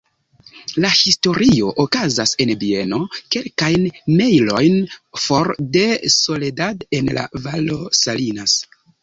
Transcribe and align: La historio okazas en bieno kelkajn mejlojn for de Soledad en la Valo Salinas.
La 0.83 0.89
historio 0.99 1.67
okazas 1.83 2.33
en 2.45 2.51
bieno 2.63 2.99
kelkajn 3.35 3.85
mejlojn 4.23 4.79
for 5.27 5.51
de 5.77 5.85
Soledad 6.17 6.83
en 7.01 7.13
la 7.21 7.29
Valo 7.47 7.79
Salinas. 8.01 8.59